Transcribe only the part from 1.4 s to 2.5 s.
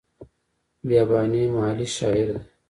محلي شاعر دی.